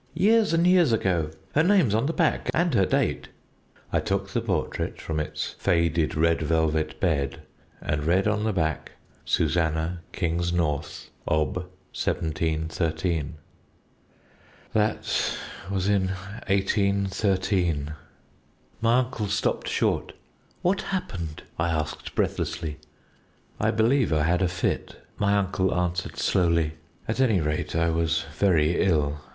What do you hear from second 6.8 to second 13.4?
bed, and read on the back 'SUSANNAH KINGSNORTH, Ob. 1713.'